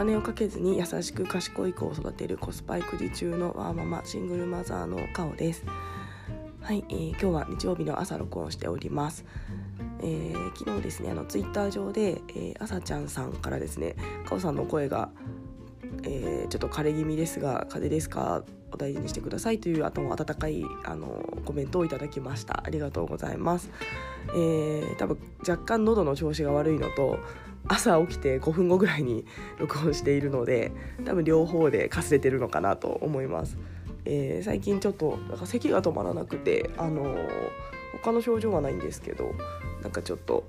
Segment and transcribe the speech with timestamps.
[0.00, 5.62] 金をかけずに優しく賢い子を育てるコスパ育児中のワーママシングルマザーのカオです。
[6.62, 9.26] はい、えー、今日は日曜日の朝録音しております。
[9.98, 13.94] えー、昨日ですねあのツイッター上で、えー、朝ちゃんさんからですね
[14.24, 15.10] カオさんの声が、
[16.04, 18.42] えー、ちょっと枯れ気味ですが風邪ですか？
[18.72, 19.58] お大事にしてください。
[19.58, 22.62] というあとも温かいあのコメントをいただきました。
[22.64, 23.68] ありがとうございます、
[24.28, 27.18] えー、多分若干喉の調子が悪いのと
[27.68, 29.24] 朝起きて5分後ぐらいに
[29.58, 30.72] 録音しているので
[31.04, 33.58] 多分両方でかすれてるのかなと思います、
[34.04, 37.28] えー、最近ちょっとなんか咳が止まらなくてあのー、
[38.02, 39.32] 他の症状はないんですけど
[39.82, 40.44] なんかちょっと、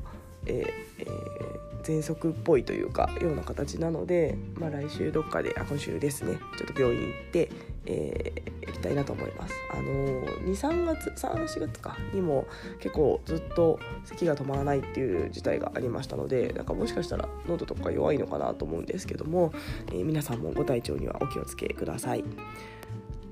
[0.45, 1.50] えーえー、
[1.81, 7.51] 喘息っぽいというかような形なので、まあ、来週どっかであ今週ですねちょっと病院行って、
[7.85, 9.53] えー、行きたいなと思います。
[9.71, 12.45] あのー、23月34月かにも
[12.79, 19.51] 結構ずっと咳が止まらないっていう事態がありましたのでなんかもしかしたら喉とか弱いのかなと思うんですけども、
[19.87, 22.23] えー、皆さんもご体調にはお気をつけください。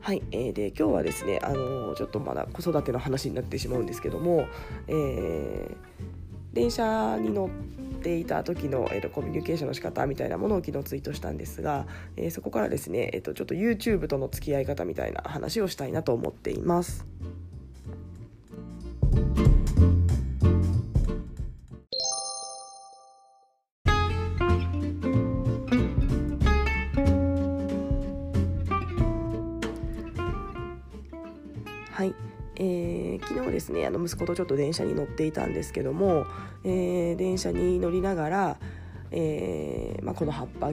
[0.02, 4.47] はい、えー、で今日はですね、あのー、ちょっとまだ子育ての話になってしまうんですけども、
[4.87, 5.75] えー、
[6.53, 11.86] 電車に乗ってていた時の、えーと、コミュニケーションの仕方みたいなものを昨日ツイートしたんですが、
[12.17, 17.05] えー、そこからですね、えーとちょっと YouTube との付き合い方みたいな話をしたいなと思っています。
[33.69, 36.25] ですねあの息子とちょっと電車に乗っていたんですけども、
[36.63, 38.57] えー、電車に乗りながら、
[39.11, 40.71] えーまあ、この葉っぱ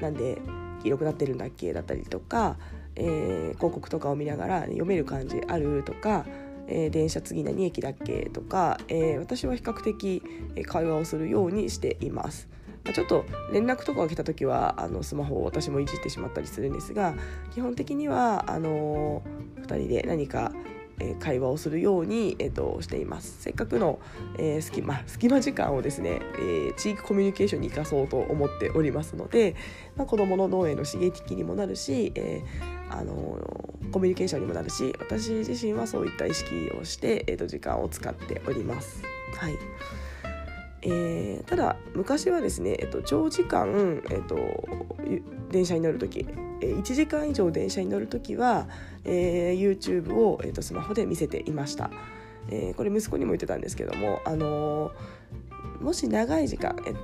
[0.00, 0.38] なんで
[0.82, 2.56] 黄色くなってるんだっけだったりとか、
[2.96, 6.26] えー、広告とかを見ながら読める漢字あるとか、
[6.66, 10.22] えー、電車次何駅だっけとか、えー、私は比較的
[10.66, 12.48] 会話をするようにしています。
[12.92, 17.14] ちょっと連絡とかが来た時はあのスマホを私もいじってしまったりするんですが
[17.54, 19.22] 基本的にはあの
[19.60, 20.50] 2人で何か
[21.02, 23.98] え会話をするように、えーと、していますせっかくの、
[24.38, 29.56] えー、隙間隙間時間をですね、えー、地域コミュニケーションに生かそうと思っておりますので、
[29.96, 33.38] まあ、子どもの脳への刺激にもなるし、えー、あの
[33.90, 39.02] コミュニケーションにもなるし私自身はそういった意識をして、えーと時間を使っております。
[39.36, 39.54] はい
[40.82, 44.36] えー、ただ昔はですね、えっと、長時間、えっと、
[45.50, 46.26] 電車に乗る時
[46.60, 48.68] 1時間以上電車に乗る時は、
[49.04, 51.90] えー、YouTube を、えー、とスマホで見せていました、
[52.48, 56.94] えー、これ息子にも言ってたんですけども、あのー、もし長い時間え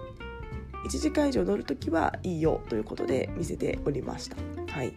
[0.87, 4.37] 1時間以上乗る時はいいよということで見せておりました。
[4.73, 4.95] はい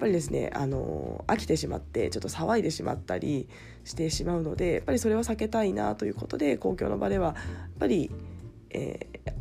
[0.00, 3.48] ぱりですね、あの飽きてしまってちょっと騒いでしまったり
[3.84, 7.34] してしまうのでやっぱりそれは避けたいなということで公共の場ではやっ
[7.78, 8.10] ぱり、
[8.70, 9.32] えー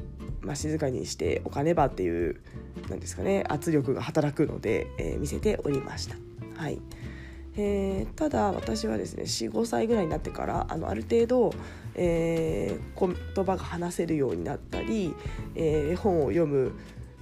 [0.41, 2.41] まあ、静かにしておかねばっていう
[2.89, 6.15] なんですかね圧力が働くので、えー、見せておりました。
[6.55, 6.79] はい
[7.55, 11.53] えー、ただ私はですね45歳ぐらいになってからあのある程度、
[11.95, 15.13] えー、言葉が話せるようになったり、
[15.55, 16.73] えー、本を読む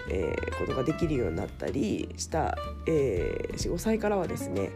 [0.09, 4.71] えー、ことができるようになったりした、えー、45歳からはですね、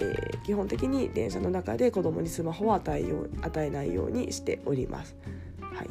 [0.00, 5.16] えー、基本的に電車の中で子供にスマホを与えよう与えないようにしております。
[5.60, 5.88] はい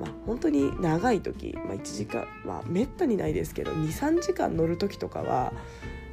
[0.00, 5.52] まあ、本当に長い時、まあ、1時間まあめったにないですけど23時間乗る時とかは、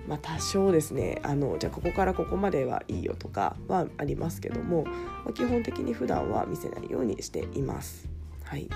[0.07, 4.91] まあ、多少ですねあのじゃあここからここまではいいよとかはありますけども、ま
[5.29, 8.09] あ、基本的に普段は見せないようにしています。
[8.43, 8.67] はい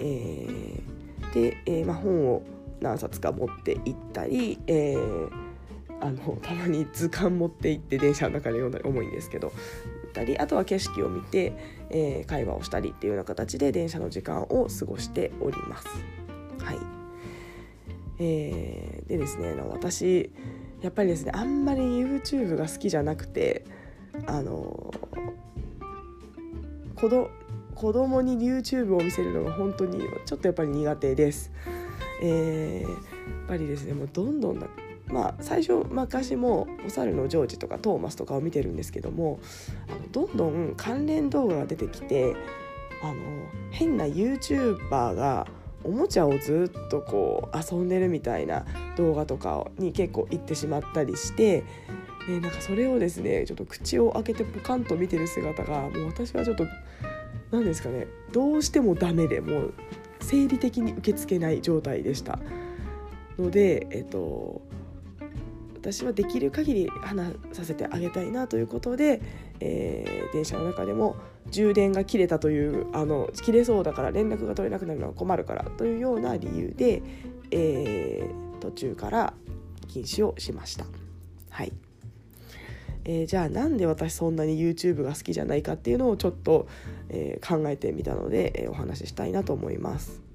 [0.00, 0.87] えー
[1.34, 2.42] で、えー、まあ、本を
[2.80, 5.30] 何冊か持って行ったり、えー、
[6.00, 9.52] あのたまに図鑑持って行って電車の中で読んだり重いんですけど
[10.18, 11.52] たりあとは景色を見て、
[11.90, 15.86] えー、会話をしたりっていうような形で電車の時間を過ごしております。
[16.58, 16.78] はい
[18.18, 20.30] えー、でですね私
[20.80, 23.64] やっぱりですねあんまり YouTube が好きじゃなくて
[24.26, 24.92] あの
[26.96, 27.30] 子供
[27.78, 31.52] 子供に YouTube を見せるのが本当にちょっとやっぱり苦手です。
[32.20, 32.98] えー、やっ
[33.46, 34.68] ぱりですねもうどんどん
[35.06, 39.38] まあ最初昔もお猿のジョージとかトーマスとかを見てるんですけども
[39.88, 42.34] あのどんどん関連動画が出てきて
[43.00, 43.14] あの
[43.70, 45.46] 変な YouTuber が
[45.84, 48.66] おもちゃをずっとこう遊んでるみたいな
[48.96, 51.62] 動画とかに結構行ってしまったりして、
[52.28, 56.66] えー、なんかそれをですねちょっと口を開けてポカンと見てる姿がもう私はちょっと
[57.50, 58.06] 何ですかね。
[58.32, 59.74] どうしてもダメでもう
[60.20, 62.38] 生理的に受け付けない状態でした。
[63.38, 64.60] のでえっと
[65.76, 69.22] 私はできる限り話させてあげたいなということで、
[69.60, 71.16] えー、電車の中でも
[71.50, 77.02] 充電が切れたというあの切れそうだから連絡が取れなくなるのは困るからというような理由で、
[77.50, 79.34] えー、途中から
[79.86, 80.84] 禁止をしました。
[81.48, 81.72] はい。
[83.08, 86.68] えー、じゃあなんで私そんなに YouTube が好きじゃないかっていうのをちょっと、
[87.08, 90.27] えー、考えてみたので、えー、お話ししたいなと思います。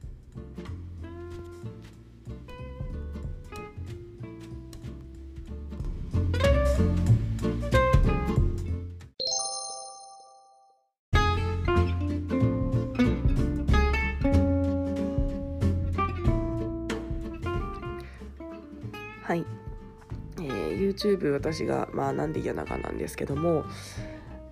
[20.94, 23.66] YouTube 私がまあなんで嫌なかなんですけども、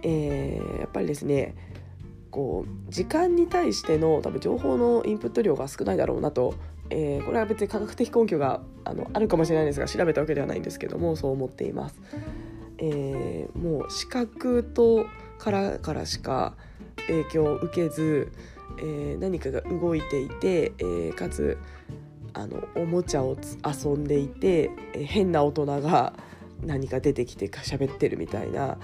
[0.04, 1.56] えー、やっぱりですね
[2.32, 6.56] こう時間に対しての多分情報のインプット量が少ないだろうなと、
[6.90, 12.02] えー、これは別に科学的根拠があのあるかもしれないんですが調べたわけではないんですけどもそう思っています。
[12.78, 15.06] えー、もう視覚と
[15.38, 16.56] からからしか
[17.08, 18.32] 影響を受けず、
[18.80, 21.58] えー、何かが動いていて、えー、かつ
[22.34, 26.14] あのおもちゃを遊んでいて、え変な大人が
[26.64, 28.78] 何か出てきてか喋ってるみたいな、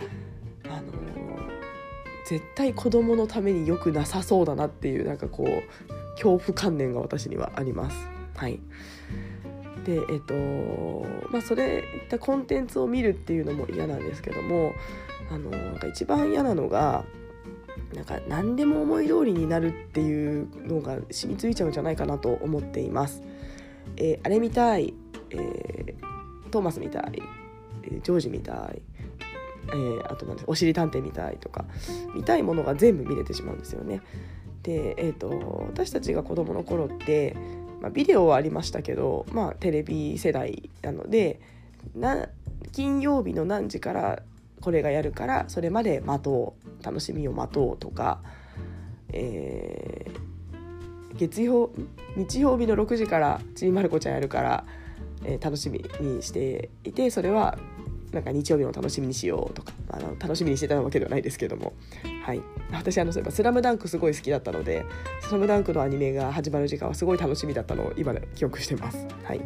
[0.65, 0.97] あの
[2.27, 7.97] 絶対子供のために良くなさそうだなっていうなんかこう恐怖観念が私にはあります。
[8.35, 8.59] はい
[9.85, 10.33] でえっ、と
[11.31, 14.73] まあそれいったコンテンツを見るっていうのも嫌なんですけども
[15.31, 17.05] あのなんか一番嫌なのが
[17.93, 23.23] なんか何でも思い通りになるっていうのが染みついちゃうんじゃないかなと思っています。
[23.95, 24.93] えー、あれ見たい、
[25.29, 27.21] えー、トーマス見たい、
[27.87, 28.81] えー、ジョージ見たい、
[29.69, 31.65] えー、あとなんでおしり探偵見たいとか
[32.15, 34.01] 見たいものが全部見れてしまうんですよね。
[34.63, 37.35] で、えーと、私たちが子どもの頃って、
[37.81, 41.39] まあ、ビデオはありましたけど、まあ、テレビ世代なので
[41.95, 42.27] な
[42.73, 44.21] 金曜日の何時から
[44.59, 48.19] これがやるからそれまで待とう楽しみを待とうとか、
[49.13, 51.71] えー、月曜
[52.15, 54.65] 日曜日の6時から「ちびまる子ちゃん」やるから、
[55.23, 57.57] え、楽しみにしていてそれは
[58.11, 61.73] なんか日曜日も楽しみにしようとかあの楽しみにしてたわけではないですけども、
[62.23, 62.41] はい、
[62.71, 64.85] 私あのそういえば「スラムダンクすごい好きだったので
[65.21, 69.05] 「スラムダンクのアニメが始まる時間はすごい楽しみだったのを今で記憶してます。
[69.23, 69.41] はい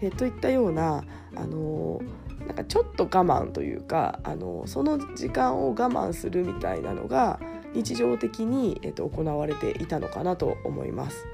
[0.00, 1.04] えー、といったような、
[1.36, 7.38] あのー、なんかちょっと我慢というか、あのー、その時間を我慢するみたいなのが
[7.74, 11.26] 日常的に、えっと、行われていたのかなと思います。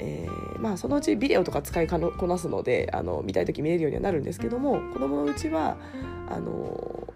[0.00, 5.76] えー、まあそのうちビデオとか使いこなすのであの見たい時見れるようにはなるんですけども子供のうちは
[6.28, 7.12] あの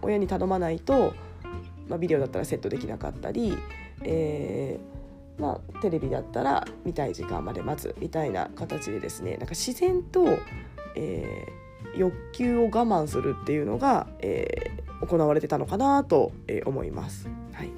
[0.00, 1.14] 親に頼まないと、
[1.88, 3.56] まあ、ビデオだったらセットできなかったり、
[4.02, 10.24] えー、まあ、テレビだったら見たい時間まで待つみたいな形でですねなんか自然と、
[10.96, 16.32] えー、欲求を我慢するっていうのが、えー、行われてたのかなと
[16.64, 17.28] 思います。
[17.52, 17.70] はい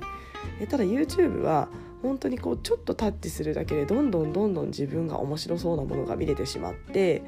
[0.61, 1.69] えただ YouTube は
[2.05, 7.23] 本当にこうちょっとタッチするだけでどんどんどんどん自分が面白そうなものが見れてしまって、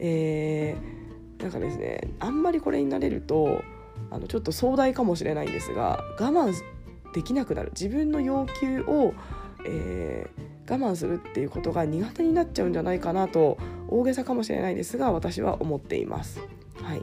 [0.00, 3.62] えー、なんかですねあんまりこれになれると
[4.10, 6.52] あのちょっと壮大かもしれないんですが我慢
[7.14, 9.14] できなくなる自分の要求を、
[9.66, 13.56] えー、我慢するっていうことが苦手になっちゃうんじゃないかなと
[13.86, 16.40] 大げさかもしれないですが私は思っています。
[16.82, 17.02] はい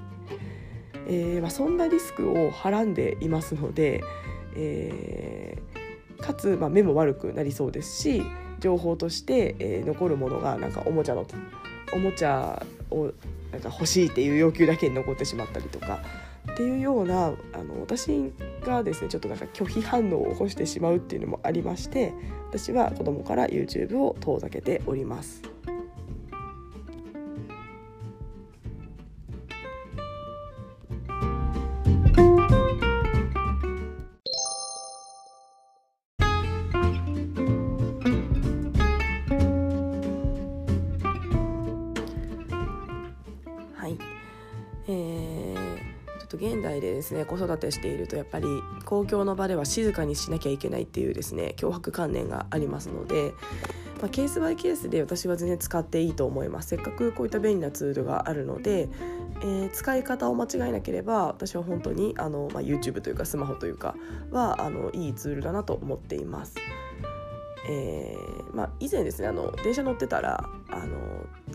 [1.07, 4.03] えーまあ、そんなリスクをはらんでいますので、
[4.55, 5.78] えー、
[6.21, 8.23] かつ、まあ、目も悪くなりそうですし
[8.59, 11.25] 情報として、えー、残るものがなんかおもちゃの
[11.93, 13.11] おもちゃを
[13.51, 15.99] なんか欲しいっていう要求だけに残ってしまったりとか
[16.51, 18.31] っていうようなあの私
[18.65, 22.13] がですねちょっとなんか拒否反応を起こしてしまうっていうのもありまして
[22.49, 25.41] 私は子供から YouTube を遠ざけております。
[46.39, 48.47] 現代でですね子育てしているとやっぱり
[48.85, 53.33] 公共の場では静かにしなきゃいけないっていうですね脅迫観念がありますので、
[54.01, 58.89] まあ、ケースバイケースで私は全然使っていいと思いますせっかくこういった便利なツールがあるので、
[59.41, 63.95] えー、使い方を間違えなければ私は本当にあの、まあ、YouTube というかスマホというか
[64.31, 66.55] はあのいいツールだなと思っています。
[67.71, 70.97] えーまあ、以前ですねあの電車乗ってたらあの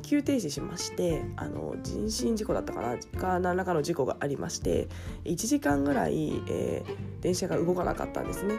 [0.03, 4.87] 急停止しましてあの人身事故だったかなか何らかの事故がありまして
[5.25, 8.55] 1時間ぐらい、えー、電車が動かなかったんですね。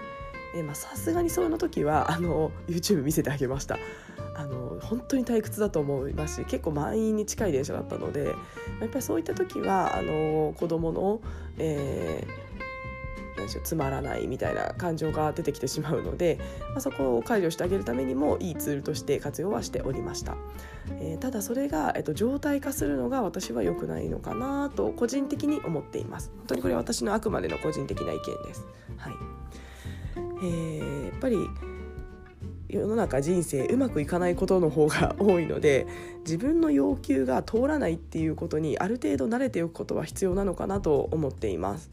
[0.74, 3.78] さすがにその時はあの YouTube 見せてあげました
[4.36, 8.28] あの本当に退屈だと思いますし結構満員に近い電車だったので
[8.80, 11.22] やっぱりそういった時はあの子どもの、
[11.58, 12.45] えー
[13.38, 16.40] 何でしょうつまらないみたいな感情が出てきてしまうので、
[16.70, 20.36] まあ、そこを解除してあげるためにもいいツールとして活用はしておりました、
[21.00, 26.32] えー、ただそれが、えっと、状態化するのが私は良くないのかなと個人的に思っています。
[26.38, 28.68] 本当にこれは私のあくまでの個人的な意見です。
[28.98, 29.14] はい。
[30.18, 31.38] えー、やっぱり
[32.68, 35.88] 世の中人生うまくいかないことの方が多いので
[36.20, 41.92] 自分の要求が通らないっていうことにある程度慣れておくことは必要なのかなと思っています。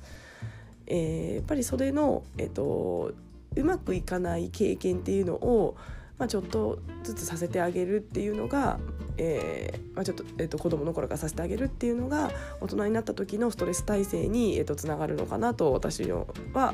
[0.94, 3.12] えー、やっぱりそれの、えっと、
[3.56, 5.74] うまくいかない経験っていうのを、
[6.18, 8.78] まあ、ちょっとずつさせてあげるっていうのが、
[9.16, 12.30] えーまあ、ちょっと、えっと、子供の頃からさせてあげるっていうのが
[12.60, 16.26] 大人になった時のストレス耐性に、えっと、つながるのかなと私は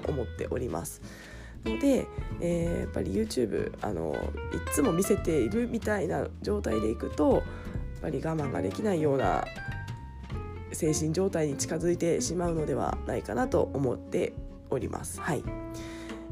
[0.08, 1.00] 思っております。
[1.64, 2.06] ので、
[2.40, 4.16] えー、やっぱり YouTube あの
[4.52, 7.42] いつも見せているみたいな状態でいくとやっ
[8.02, 9.44] ぱり我慢ができないような
[10.72, 14.32] 精神状態に近づいてしまうのではないかなと思って
[14.70, 15.20] おります。
[15.20, 15.42] はい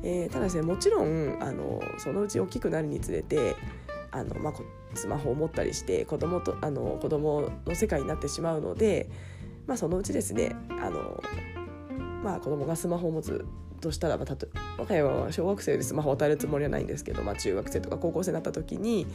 [0.02, 3.57] えー、ただですねもちろんあのそのうち大きくなるにつれて
[4.11, 4.55] あの、まあ、
[4.95, 9.09] スマホを持ったりして子供とあの子供の世界になってしまうので、
[9.66, 11.23] まあ、そのうちですねあの、
[12.23, 13.45] まあ、子供がスマホを持つ
[13.80, 19.06] としたらばたと我が家は小学生でスマホを与えるつもりはないんですけど、まあ、中学生とか高校生になった時に、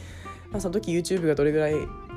[0.50, 1.74] まあ、その時 YouTube がどれぐらい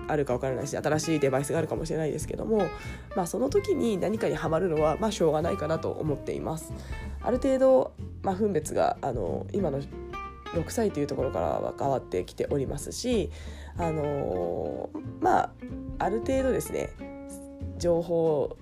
[0.07, 2.67] あるか分からないし新しいデバイスがあるかもしれないですけども、
[3.15, 6.73] まあ、その時に何かにはまるのは、まあ、しょうがないかなと思っています。
[7.21, 9.79] ある程度、まあ、分別があの今の
[10.53, 13.31] 6歳というところからは変わってきておりますし、
[13.77, 15.51] あのまあ
[15.99, 16.89] ある程度ですね
[17.77, 18.57] 情報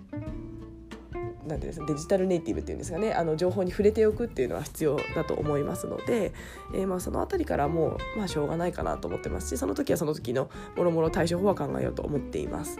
[1.48, 6.34] なんてですデジタルネイティブっていうんですかねあの情報に触れておくっていうのは必要だと思いますので、
[6.74, 12.80] えー、まあその辺りからもう、まあ、しょうがないかなと思ってますしその時はその時のもろもろ対処法は考えようと思っています。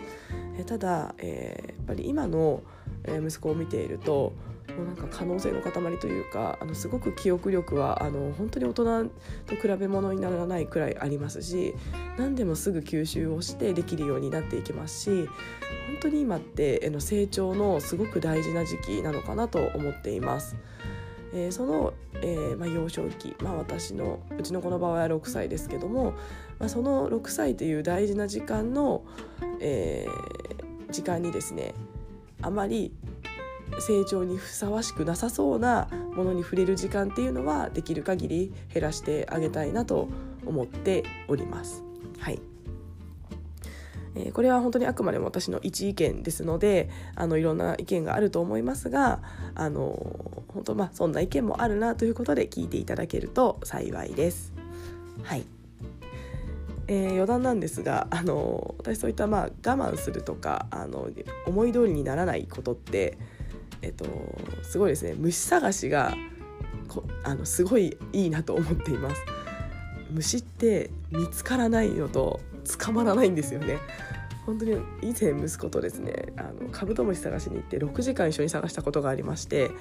[0.58, 2.62] えー、ただ、えー、やっぱり今の
[3.06, 4.34] 息子を見ていると
[4.78, 9.06] もうなんか可能性の塊というかあのすごく記憶力はあの本当に大人
[9.46, 11.76] と比べ物にならないくらいありますし
[12.18, 15.30] 何でもすぐ吸収をしてできるようになっていきますし本
[16.02, 20.56] 当に今っての成長のすごく大事な時期なのかなと思っています。
[21.36, 26.12] えー、その、えーまあ、幼少期、まあ、私のうちの子の場合は6歳ですけども、
[26.60, 29.04] まあ、その6歳という大事な時間の、
[29.60, 31.74] えー、時間にですね
[32.44, 32.94] あまり
[33.80, 40.08] 成長にふさわしくなさそうなものに触れる時間っていうのはできる限り減らしてあげたいなと
[40.46, 41.84] 思っております。
[42.20, 42.40] はい
[44.16, 49.22] えー、これは本当にあくまでも私の一意見ですのであのいろんな意見があると思いますが
[49.56, 54.54] あの本当まあそんな意見もあるなということで聞いていただけると幸いです。
[55.24, 55.46] はい
[56.88, 61.10] えー、余談なんですがあの私そういったまあ我慢するとかあの
[61.46, 63.18] 思い通りにならないことって
[63.84, 64.06] えっと、
[64.64, 65.14] すごいですね。
[65.16, 66.16] 虫探しが
[66.88, 69.22] こあのすごいいいなと思っています。
[70.10, 72.40] 虫って見つからないのと
[72.80, 73.78] 捕まらないんですよね。
[74.46, 74.72] 本当に
[75.02, 79.72] 以前息子とですねあのカブトムシ探しに行って6時間一緒に探したことがありまして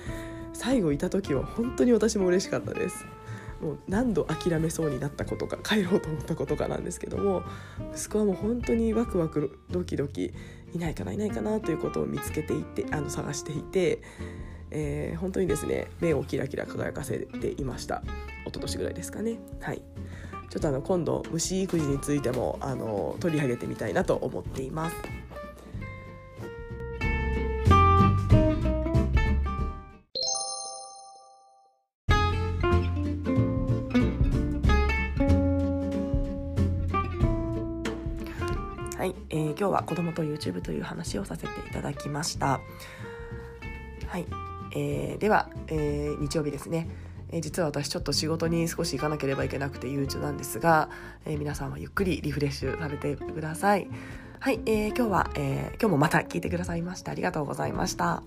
[0.53, 3.05] 最後いた時は本当に私も嬉しかったです。
[3.63, 7.43] もう何度諦めそうになったことか帰ろうと思ったことかなんですけども
[7.95, 10.35] 息子はもう本当にワクワクドキドキ
[10.75, 14.03] いないかないないかなということを見つけていってあの探していて、
[14.71, 18.03] えー、本当にですね目をキラキラ輝かせていました。
[18.45, 19.39] 一昨年ぐらいですかね。
[19.61, 19.83] はい。
[20.51, 24.97] ちょっとあの今度虫育児についてもあの取り上げてみたいなと思っています。
[39.03, 42.61] はい、えー、今日は子供と YouTube という話をさせていただきました。
[44.07, 44.27] はい、
[44.77, 46.89] えー、では、えー、日曜日ですね。
[47.33, 50.89] え、実は私ちょっと仕事に少し行かなければいけなくて憂鬱なんですが、
[51.27, 53.89] え、皆さんはゆっくりリフレッシュされてください。
[54.39, 58.23] はい、えー、今日は、えー、今日もまた聞いてくださいましてありがとうございました。